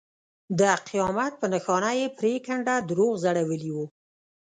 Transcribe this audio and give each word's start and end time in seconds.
د 0.59 0.61
قیامت 0.87 1.31
په 1.41 1.45
نښانه 1.53 1.91
یې 1.99 2.07
پرېکنده 2.19 2.75
دروغ 2.89 3.13
ځړولي 3.23 3.69
وو. 3.75 3.85